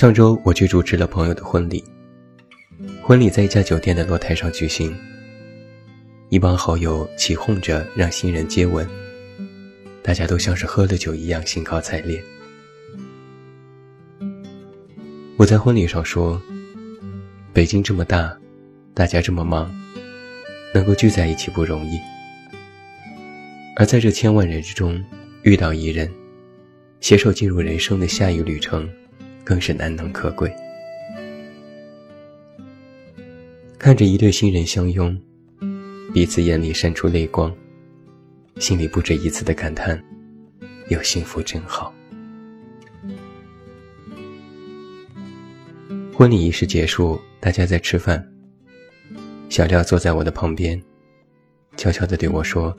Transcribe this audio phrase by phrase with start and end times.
[0.00, 1.84] 上周我去主持了朋友的婚礼，
[3.02, 4.96] 婚礼在一家酒店的露台上举行。
[6.30, 8.88] 一帮好友起哄着让新人接吻，
[10.02, 12.18] 大家都像是喝了酒一样兴高采烈。
[15.36, 16.40] 我在婚礼上说
[17.52, 18.34] ：“北京这么大，
[18.94, 19.70] 大家这么忙，
[20.72, 21.98] 能够聚在一起不容易。
[23.76, 25.04] 而在这千万人之中
[25.42, 26.10] 遇到一人，
[27.02, 28.88] 携手进入人生的下一旅程。”
[29.44, 30.52] 更是难能可贵。
[33.78, 35.18] 看着一对新人相拥，
[36.12, 37.54] 彼此眼里闪出泪光，
[38.58, 39.98] 心里不止一次的感叹：
[40.88, 41.94] 有幸福真好。
[46.14, 48.22] 婚礼仪式结束，大家在吃饭。
[49.48, 50.80] 小廖坐在我的旁边，
[51.76, 52.76] 悄悄地对我说：“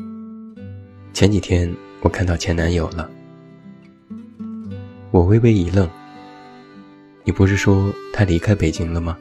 [1.12, 3.10] 前几天我看到前男友了。”
[5.10, 5.90] 我微微一愣。
[7.24, 9.18] 你不是说他离开北京了吗？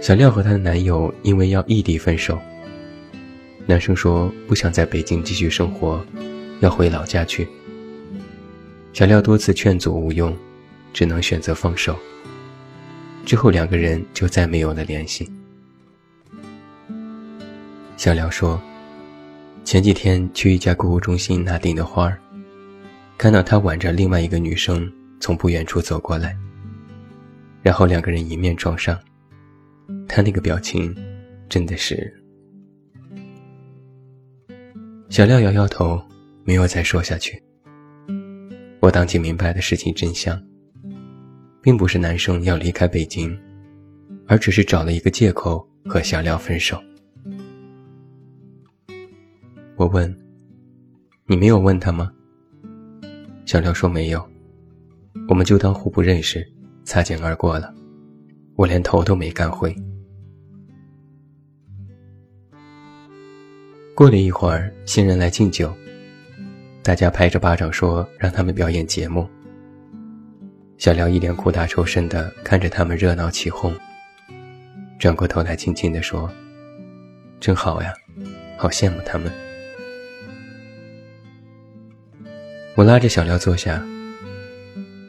[0.00, 2.38] 小廖和她的男友因为要异地分手。
[3.66, 6.04] 男生说不想在北京继续生活，
[6.60, 7.46] 要回老家去。
[8.92, 10.34] 小廖多次劝阻无用，
[10.92, 11.96] 只能选择放手。
[13.26, 15.30] 之后两个人就再没有了联系。
[17.96, 18.60] 小廖说，
[19.64, 22.18] 前几天去一家购物中心拿订的花儿。
[23.18, 26.36] 看到他挽着另外一个女生从不远处走过来，
[27.62, 28.96] 然后两个人迎面撞上，
[30.06, 30.94] 他那个表情，
[31.48, 32.14] 真的是……
[35.08, 36.00] 小廖摇摇头，
[36.44, 37.42] 没有再说下去。
[38.78, 40.40] 我当即明白的事情真相，
[41.60, 43.36] 并不是男生要离开北京，
[44.28, 46.80] 而只是找了一个借口和小廖分手。
[49.74, 50.16] 我问
[51.26, 52.12] ：“你没有问他吗？”
[53.48, 54.22] 小廖说：“没有，
[55.26, 56.46] 我们就当互不认识，
[56.84, 57.72] 擦肩而过了。
[58.56, 59.74] 我连头都没敢回。”
[63.96, 65.74] 过了一会儿，新人来敬酒，
[66.82, 69.26] 大家拍着巴掌说让他们表演节目。
[70.76, 73.74] 小廖一脸苦大仇深的看着他们热闹起哄，
[74.98, 76.30] 转过头来轻轻地说
[77.40, 77.94] ：“真好呀，
[78.58, 79.32] 好羡慕他们。”
[82.78, 83.84] 我拉着小廖坐下，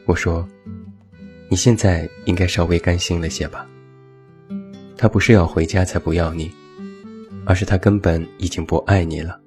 [0.04, 0.44] 我说
[1.48, 3.64] ：“你现在应该稍微甘心了些吧。
[4.96, 6.50] 他不是要回家才不要你，
[7.46, 9.40] 而是他根本已经不爱你了。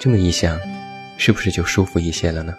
[0.00, 0.58] 这么一想，
[1.18, 2.54] 是不是就舒服一些了呢？”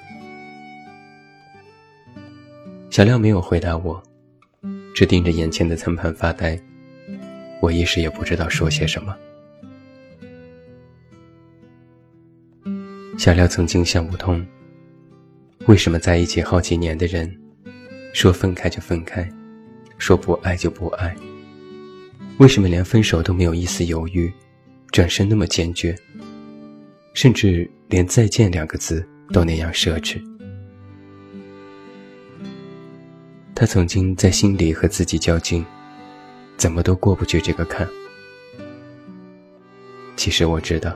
[2.91, 3.99] 小廖没有回答我，
[4.93, 6.55] 只盯着眼前的餐盘发呆。
[7.61, 9.17] 我一时也不知道说些什么。
[13.17, 14.45] 小廖曾经想不通，
[15.67, 17.33] 为什么在一起好几年的人，
[18.13, 19.27] 说分开就分开，
[19.97, 21.15] 说不爱就不爱，
[22.39, 24.31] 为什么连分手都没有一丝犹豫，
[24.91, 25.95] 转身那么坚决，
[27.13, 30.21] 甚至连再见两个字都那样奢侈？
[33.55, 35.65] 他曾经在心里和自己较劲，
[36.57, 37.87] 怎么都过不去这个坎。
[40.17, 40.95] 其实我知道。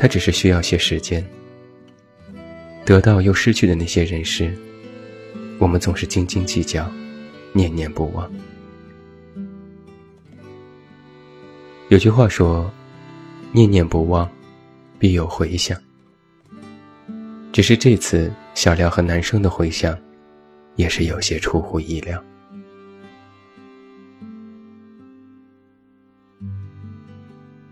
[0.00, 1.28] 他只是需要些时间，
[2.84, 4.56] 得到又失去的那些人事，
[5.58, 6.88] 我们总是斤斤计较，
[7.52, 8.30] 念念不忘。
[11.88, 12.70] 有句话说
[13.50, 14.30] ：“念念不忘，
[15.00, 15.76] 必有回响。”
[17.50, 19.98] 只是这次小廖和男生的回响，
[20.76, 22.22] 也是有些出乎意料。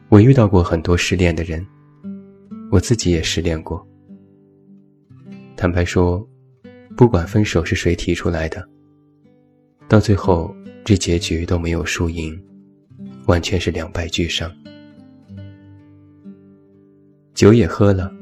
[0.09, 1.65] 我遇到过很多失恋的人。
[2.77, 3.83] 我自己也失恋过。
[5.57, 6.29] 坦白说，
[6.95, 8.69] 不管分手是谁提出来的，
[9.89, 12.39] 到最后这结局都没有输赢，
[13.29, 14.55] 完全是两败俱伤。
[17.33, 18.13] 酒也喝了，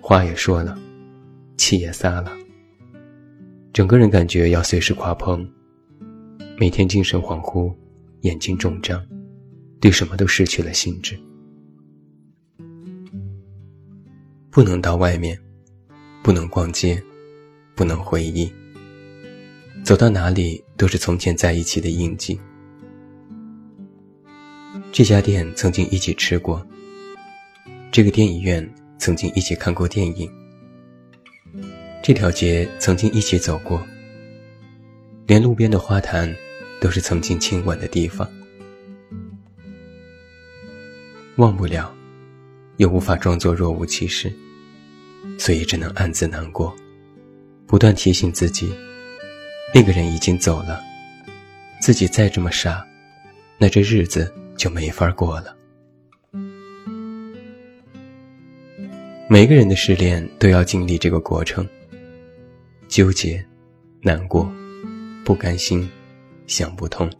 [0.00, 0.78] 话也说了，
[1.56, 2.30] 气也撒了，
[3.72, 5.44] 整个人感觉要随时垮棚，
[6.56, 7.74] 每天精神恍惚，
[8.20, 9.04] 眼睛肿胀，
[9.80, 11.18] 对什么都失去了兴致。
[14.58, 15.40] 不能到外面，
[16.20, 17.00] 不能逛街，
[17.76, 18.52] 不能回忆。
[19.84, 22.40] 走到哪里都是从前在一起的印记。
[24.90, 26.66] 这家店曾经一起吃过，
[27.92, 28.68] 这个电影院
[28.98, 30.28] 曾经一起看过电影，
[32.02, 33.80] 这条街曾经一起走过，
[35.28, 36.34] 连路边的花坛
[36.80, 38.28] 都是曾经亲吻的地方。
[41.36, 41.94] 忘不了，
[42.78, 44.32] 又无法装作若无其事，
[45.36, 46.74] 所以只能暗自难过，
[47.66, 48.72] 不断提醒自己。
[49.74, 50.80] 那个人已经走了，
[51.80, 52.86] 自己再这么傻，
[53.58, 55.54] 那这日子就没法过了。
[59.28, 61.68] 每个人的失恋都要经历这个过程，
[62.88, 63.44] 纠结、
[64.00, 64.50] 难过、
[65.22, 65.86] 不甘心、
[66.46, 67.10] 想不通，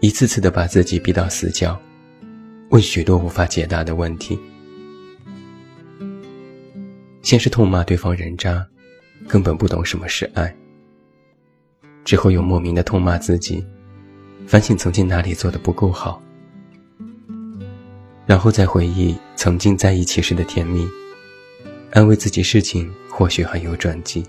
[0.00, 1.78] 一次次的把自己逼到死角，
[2.70, 4.38] 问许多无法解答的问题。
[7.24, 8.64] 先是痛骂对方人渣，
[9.26, 10.54] 根本不懂什么是爱。
[12.04, 13.64] 之后又莫名的痛骂自己，
[14.46, 16.22] 反省曾经哪里做的不够好，
[18.26, 20.86] 然后再回忆曾经在一起时的甜蜜，
[21.92, 24.22] 安慰自己事情或许还有转机。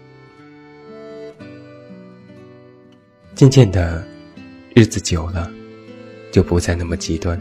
[3.35, 4.07] 渐渐的，
[4.73, 5.51] 日子久了，
[6.31, 7.37] 就不再那么极端，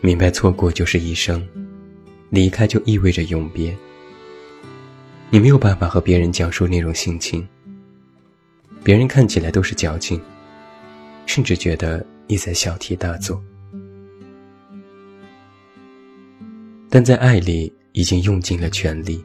[0.00, 1.46] 明白错过就是一生，
[2.30, 3.72] 离开就意味着永别。
[5.32, 7.46] 你没有办法和别人讲述那种心情。
[8.82, 10.20] 别人看起来都是矫情，
[11.24, 13.40] 甚至觉得你在小题大做，
[16.88, 19.24] 但在爱里已经用尽了全力，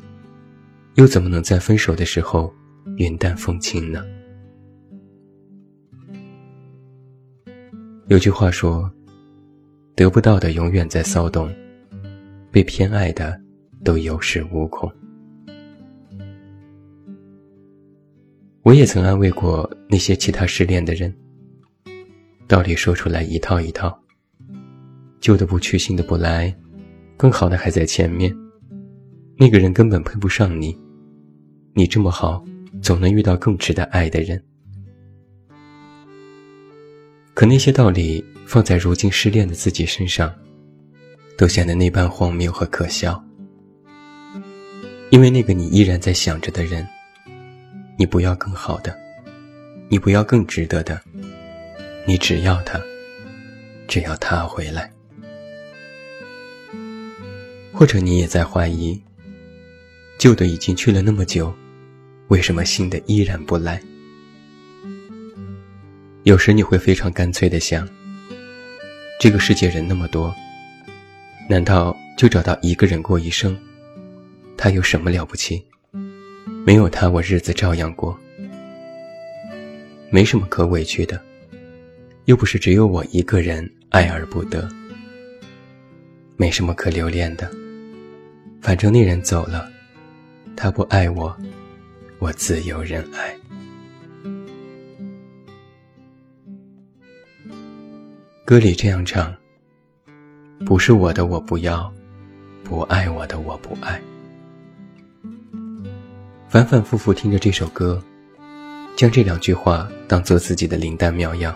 [0.95, 2.53] 又怎么能在分手的时候
[2.97, 4.05] 云淡风轻呢？
[8.07, 8.91] 有句话说
[9.95, 11.51] ：“得不到的永远在骚动，
[12.51, 13.41] 被偏爱的
[13.83, 14.91] 都有恃无恐。”
[18.65, 21.15] 我也曾安慰过那些其他失恋的人，
[22.47, 23.95] 道理说出来一套一套。
[25.21, 26.51] 旧的不去，新的不来，
[27.15, 28.35] 更好的还在前面。
[29.37, 30.75] 那个人根本配不上你，
[31.75, 32.43] 你这么好，
[32.81, 34.43] 总能遇到更值得爱的人。
[37.35, 40.33] 可那些道理放在如今失恋的自己身上，
[41.37, 43.23] 都显得那般荒谬和可笑。
[45.11, 46.83] 因为那个你依然在想着的人。
[47.97, 48.93] 你不要更好的，
[49.89, 51.01] 你不要更值得的，
[52.05, 52.79] 你只要他，
[53.87, 54.91] 只要他回来。
[57.71, 59.01] 或者你也在怀疑，
[60.17, 61.53] 旧的已经去了那么久，
[62.27, 63.81] 为什么新的依然不来？
[66.23, 67.87] 有时你会非常干脆的想，
[69.19, 70.33] 这个世界人那么多，
[71.49, 73.57] 难道就找到一个人过一生？
[74.57, 75.63] 他有什么了不起？
[76.65, 78.19] 没有他，我日子照样过，
[80.09, 81.21] 没什么可委屈的，
[82.25, 84.67] 又不是只有我一个人爱而不得，
[86.37, 87.51] 没什么可留恋的，
[88.61, 89.69] 反正那人走了，
[90.57, 91.37] 他不爱我，
[92.17, 93.37] 我自有人爱。
[98.43, 99.31] 歌里这样唱：
[100.65, 101.93] 不是我的我不要，
[102.63, 104.01] 不爱我的我不爱。
[106.55, 108.01] 反反复复听着这首歌，
[108.95, 111.53] 将这两句话当做自己的灵丹妙药，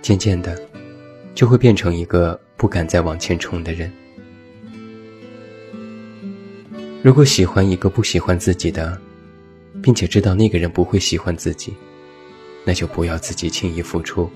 [0.00, 0.58] 渐渐的，
[1.34, 3.92] 就会变成一个不敢再往前冲的人。
[7.02, 8.98] 如果喜欢一个不喜欢自己的，
[9.82, 11.74] 并且知道那个人不会喜欢自己，
[12.64, 14.30] 那就不要自己轻易付出，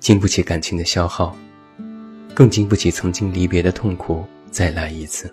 [0.00, 1.36] 经不起感情的消耗，
[2.32, 5.30] 更经不起曾经离别的痛苦再来一次。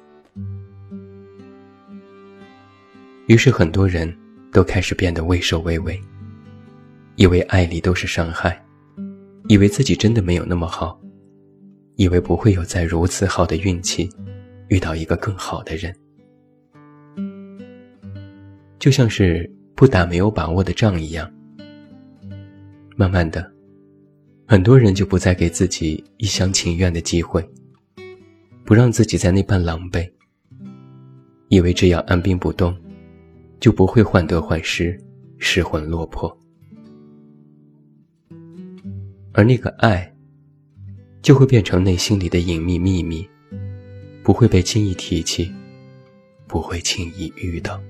[3.27, 4.15] 于是，很多人
[4.51, 5.99] 都开始变得畏首畏尾，
[7.15, 8.63] 以为爱里都是伤害，
[9.47, 10.99] 以为自己真的没有那么好，
[11.95, 14.07] 以为不会有再如此好的运气，
[14.67, 15.95] 遇到一个更好的人。
[18.77, 21.27] 就像是不打没有把握的仗一样。
[22.95, 23.51] 慢慢的，
[24.45, 27.43] 很多人就不再给自己一厢情愿的机会，
[28.63, 30.07] 不让自己在那般狼狈，
[31.49, 32.77] 以为这样按兵不动。
[33.59, 34.99] 就不会患得患失、
[35.39, 36.37] 失魂落魄，
[39.31, 40.13] 而那个爱，
[41.21, 43.27] 就会变成内心里的隐秘秘密，
[44.23, 45.51] 不会被轻易提起，
[46.47, 47.81] 不会轻易遇到。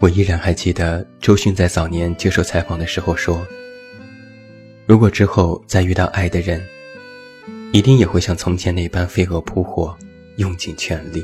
[0.00, 3.44] 我依然还记得周迅在早年接受采访的时候说
[4.86, 6.62] ：“如果之后再遇到爱的人。”
[7.72, 9.96] 一定也会像从前那般飞蛾扑火，
[10.36, 11.22] 用尽全力。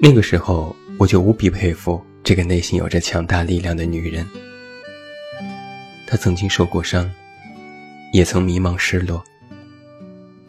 [0.00, 4.26] 那个时候，我就无比佩服这个内心有着强大力量的女人。
[6.06, 7.10] 她曾经受过伤，
[8.12, 9.22] 也曾迷茫失落，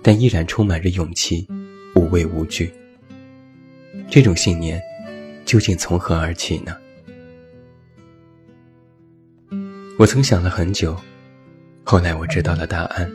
[0.02, 1.48] 但依然充满着勇气，
[1.96, 2.72] 无畏无惧。
[4.10, 4.82] 这种信念，
[5.46, 6.76] 究竟从何而起呢？
[9.98, 10.96] 我曾想了很久，
[11.92, 13.12] 后来我知道了答案。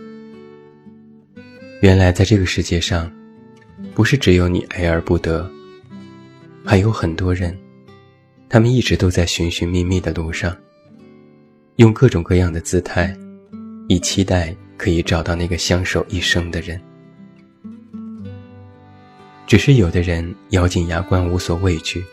[1.81, 3.09] 原来在这个世界上，
[3.95, 5.49] 不是只有你爱而不得，
[6.65, 7.57] 还有很多人，
[8.49, 10.57] 他们一直都在寻寻觅觅的路上，
[11.77, 13.17] 用各种各样的姿态，
[13.87, 16.81] 以期待可以找到那个相守一生的人。
[19.47, 22.05] 只是有的人咬紧牙关无所畏惧，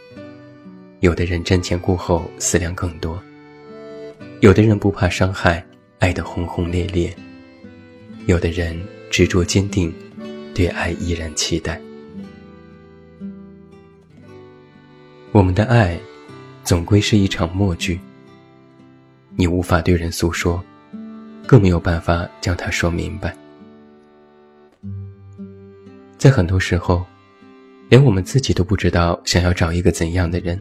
[0.99, 3.19] 有的人瞻前顾后思量更多。
[4.41, 5.65] 有的人不怕伤害，
[6.01, 7.11] 爱得轰轰烈烈；
[8.25, 8.75] 有的人
[9.11, 9.93] 执着坚定，
[10.51, 11.79] 对爱依然期待。
[15.31, 15.99] 我们的爱，
[16.63, 17.99] 总归是一场默剧。
[19.35, 20.59] 你无法对人诉说，
[21.45, 23.37] 更没有办法将它说明白。
[26.17, 27.05] 在很多时候，
[27.89, 30.59] 连我们自己都不知道想要找一个怎样的人。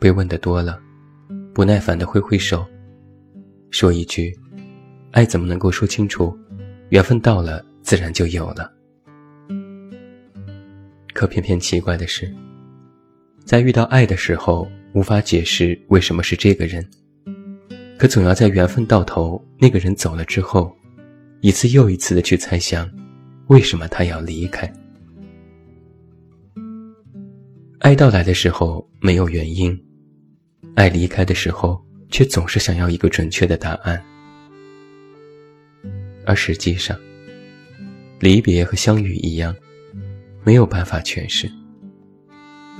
[0.00, 0.80] 被问的多了。
[1.54, 2.66] 不耐烦的挥挥手，
[3.72, 4.38] 说一句
[5.12, 6.36] ：“爱怎么能够说清楚？
[6.90, 8.70] 缘分到了，自然就有了。”
[11.14, 12.30] 可偏偏奇怪的是，
[13.46, 16.84] 在遇到爱的时候，无法解释为什么是这个人；
[17.98, 20.70] 可总要在缘分到头，那个人走了之后，
[21.40, 22.86] 一次又一次的去猜想，
[23.46, 24.70] 为什么他要离开。
[27.78, 29.76] 爱到来的时候，没有原因。
[30.74, 34.00] 爱离开的时候，却总是想要一个准确的答案，
[36.26, 36.96] 而实际上，
[38.20, 39.56] 离别和相遇一样，
[40.44, 41.50] 没有办法诠释，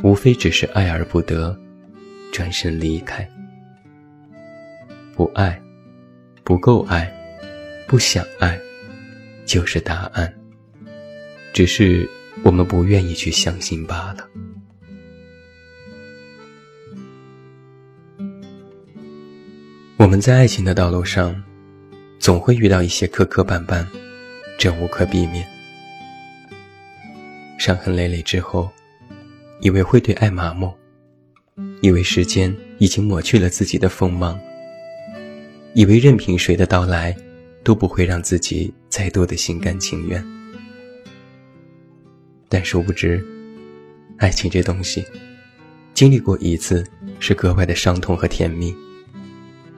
[0.02, 1.58] 无非只是爱而不得，
[2.30, 3.26] 转身离开，
[5.16, 5.58] 不爱，
[6.44, 7.10] 不够爱，
[7.88, 8.60] 不想爱，
[9.46, 10.30] 就是答案，
[11.54, 12.06] 只是
[12.44, 14.28] 我们不愿意去相信罢了。
[20.02, 21.40] 我们在爱情的道路上，
[22.18, 23.86] 总会遇到一些磕磕绊绊，
[24.58, 25.46] 这无可避免。
[27.56, 28.68] 伤痕累累之后，
[29.60, 30.74] 以为会对爱麻木，
[31.82, 34.36] 以为时间已经抹去了自己的锋芒，
[35.72, 37.16] 以为任凭谁的到来，
[37.62, 40.20] 都不会让自己再多的心甘情愿。
[42.48, 43.24] 但殊不知，
[44.16, 45.04] 爱情这东西，
[45.94, 46.84] 经历过一次
[47.20, 48.74] 是格外的伤痛和甜蜜。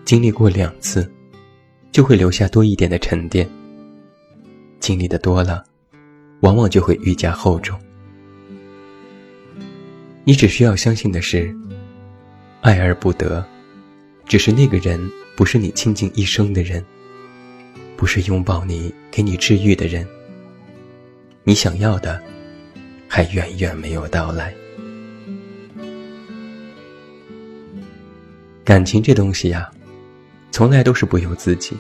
[0.05, 1.11] 经历过两次，
[1.91, 3.49] 就会留下多一点的沉淀。
[4.79, 5.65] 经历的多了，
[6.41, 7.79] 往往就会愈加厚重。
[10.25, 11.55] 你只需要相信的是，
[12.61, 13.43] 爱而不得，
[14.27, 16.85] 只是那个人不是你倾尽一生的人，
[17.97, 20.07] 不是拥抱你、给你治愈的人。
[21.45, 22.23] 你想要的，
[23.09, 24.55] 还远远没有到来。
[28.63, 29.71] 感情这东西呀。
[30.55, 31.77] 从来都是不由自己。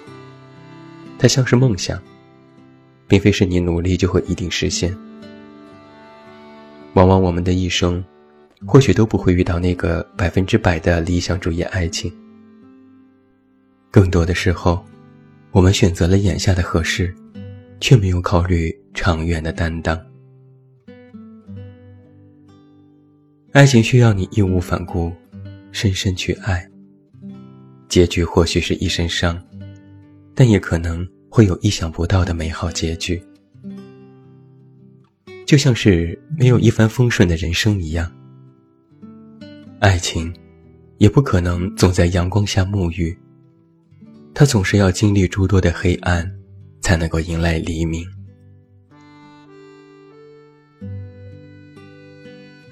[1.16, 1.96] 它像是梦想，
[3.06, 4.92] 并非是你努力就会一定实现。
[6.94, 8.04] 往往我们的一生，
[8.66, 12.12] 或许都不会遇到那个百分之百的理想主义爱情。
[13.92, 14.84] 更多的时候，
[15.52, 17.14] 我们选择了眼下的合适，
[17.78, 19.96] 却没有考虑长远的担当。
[23.52, 25.12] 爱情需要你义无反顾，
[25.70, 26.68] 深深去爱。
[27.94, 29.40] 结局或许是一身伤，
[30.34, 33.22] 但也可能会有意想不到的美好结局。
[35.46, 38.10] 就像是没有一帆风顺的人生一样，
[39.78, 40.34] 爱情
[40.98, 43.16] 也不可能总在阳光下沐浴，
[44.34, 46.28] 它总是要经历诸多的黑暗，
[46.80, 48.04] 才能够迎来黎明。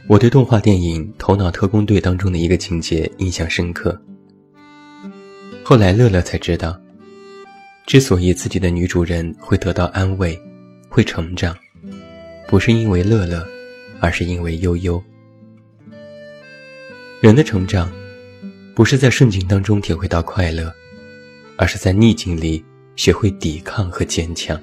[0.09, 3.97] 我对动画电影《头脑特工队》当中的一个情节印象深刻。
[5.65, 6.79] 后来乐乐才知道，
[7.87, 10.39] 之所以自己的女主人会得到安慰，
[10.89, 11.57] 会成长，
[12.49, 13.47] 不是因为乐乐，
[14.01, 15.03] 而是因为悠悠。
[17.21, 17.91] 人的成长，
[18.75, 20.71] 不是在顺境当中体会到快乐，
[21.57, 22.63] 而是在逆境里
[22.97, 24.61] 学会抵抗和坚强。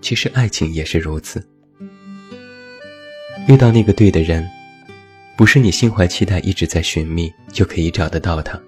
[0.00, 1.44] 其实爱情也是如此，
[3.48, 4.48] 遇到那个对的人，
[5.36, 8.58] 不是你心怀期待一直在寻觅就可以找得到他。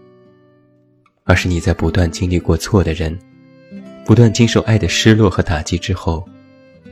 [1.26, 3.18] 而是你在不断经历过错的人，
[4.04, 6.26] 不断经受爱的失落和打击之后，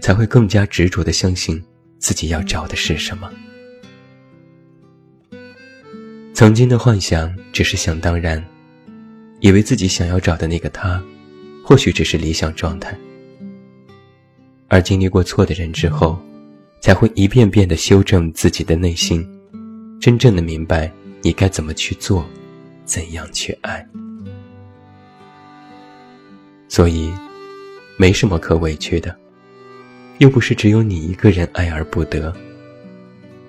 [0.00, 1.62] 才会更加执着的相信
[1.98, 3.32] 自己要找的是什么。
[6.34, 8.44] 曾经的幻想只是想当然，
[9.38, 11.00] 以为自己想要找的那个他，
[11.64, 12.92] 或许只是理想状态。
[14.66, 16.18] 而经历过错的人之后，
[16.80, 19.24] 才会一遍遍的修正自己的内心，
[20.00, 20.90] 真正的明白
[21.22, 22.28] 你该怎么去做，
[22.84, 23.86] 怎样去爱。
[26.74, 27.08] 所以，
[27.96, 29.16] 没什么可委屈的，
[30.18, 32.32] 又不是只有你一个人爱而不得；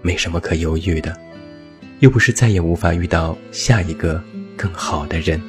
[0.03, 1.17] 没什么可犹豫的。
[2.01, 4.23] 又不是再也无法遇到下一个
[4.55, 5.41] 更好的人。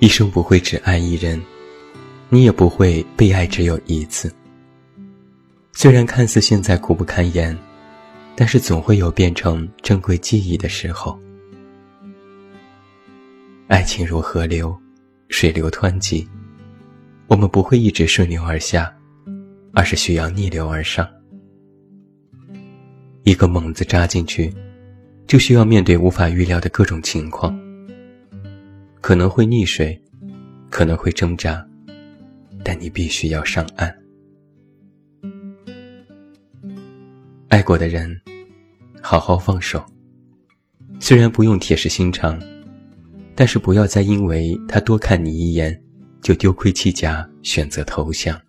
[0.00, 1.40] 一生不会只爱一人，
[2.28, 4.34] 你也不会被爱只有一次。
[5.72, 7.56] 虽然看似现在苦不堪言，
[8.34, 11.16] 但是总会有变成珍贵记忆的时候。
[13.68, 14.76] 爱情如河流，
[15.28, 16.26] 水流湍急，
[17.26, 18.94] 我们不会一直顺流而下，
[19.72, 21.08] 而是需要逆流而上。
[23.24, 24.54] 一个猛子扎进去，
[25.26, 27.58] 就需要面对无法预料的各种情况，
[29.00, 30.00] 可能会溺水，
[30.70, 31.66] 可能会挣扎，
[32.62, 33.92] 但你必须要上岸。
[37.48, 38.16] 爱过的人，
[39.02, 39.84] 好好放手。
[41.00, 42.40] 虽然不用铁石心肠，
[43.36, 45.80] 但是不要再因为他多看你一眼，
[46.20, 48.40] 就丢盔弃甲，选择投降。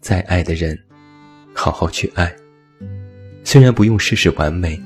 [0.00, 0.78] 再爱的人。
[1.58, 2.30] 好好去爱，
[3.42, 4.78] 虽然不用事事完美，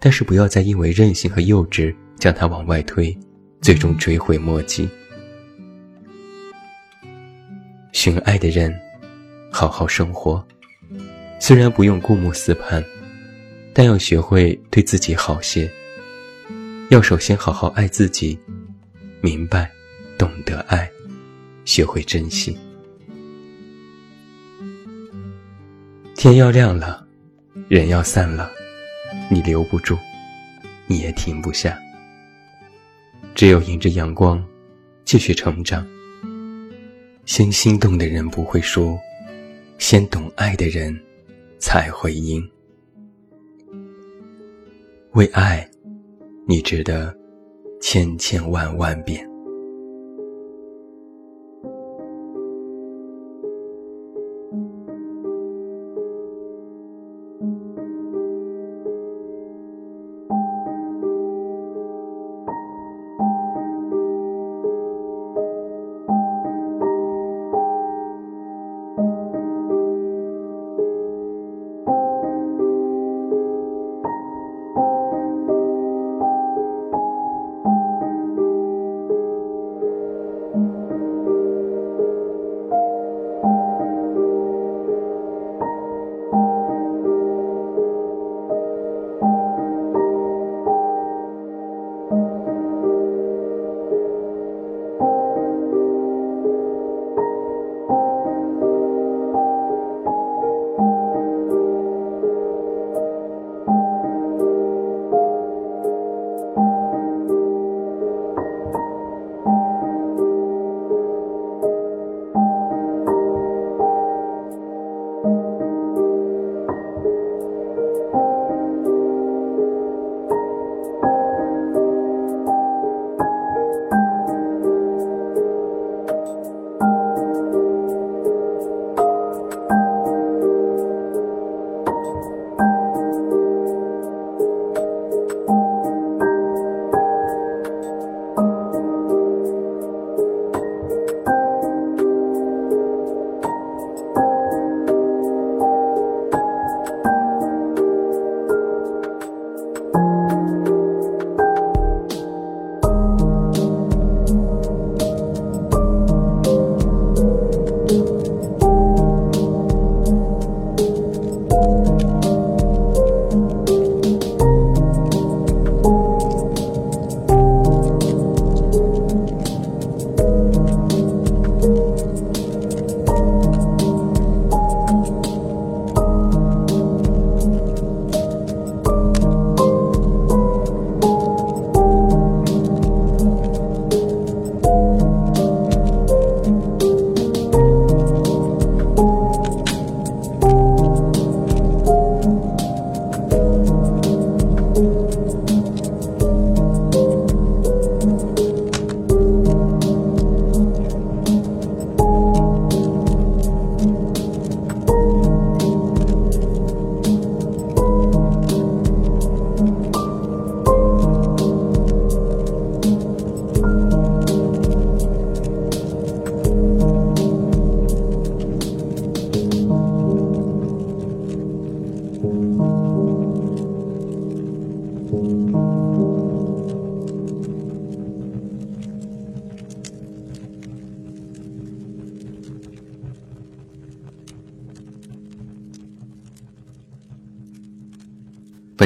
[0.00, 3.14] 但是不要再因为任性和幼稚将它往外推，
[3.60, 4.88] 最终追悔莫及。
[7.92, 8.74] 寻爱的人，
[9.52, 10.42] 好好生活，
[11.38, 12.82] 虽然不用顾目四盼，
[13.74, 15.70] 但要学会对自己好些。
[16.92, 18.38] 要首先好好爱自己，
[19.22, 19.72] 明白，
[20.18, 20.86] 懂得爱，
[21.64, 22.54] 学会珍惜。
[26.14, 27.02] 天要亮了，
[27.66, 28.50] 人要散了，
[29.30, 29.96] 你留不住，
[30.86, 31.80] 你也停不下。
[33.34, 34.46] 只有迎着阳光，
[35.02, 35.88] 继续成长。
[37.24, 38.98] 先心动的人不会输，
[39.78, 40.94] 先懂爱的人
[41.58, 42.46] 才会赢。
[45.12, 45.66] 为爱，
[46.46, 47.14] 你值得
[47.80, 49.31] 千千万万遍。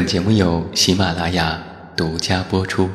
[0.06, 1.60] 节目由喜马拉雅
[1.96, 2.88] 独家播出。